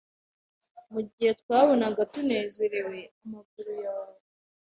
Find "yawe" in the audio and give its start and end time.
3.83-4.15